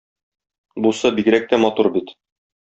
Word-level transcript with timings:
Бусы 0.85 1.11
бигрәк 1.19 1.47
тә 1.53 1.61
матур 1.65 1.91
бит. 1.99 2.11